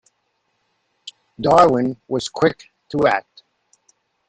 [1.39, 3.43] Darwin was quick to act.